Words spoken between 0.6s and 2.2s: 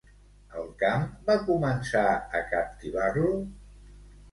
El camp va començar